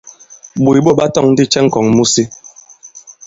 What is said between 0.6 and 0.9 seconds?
Ɓǒt